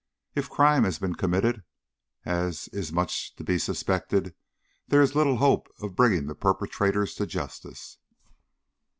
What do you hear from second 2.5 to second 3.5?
is much to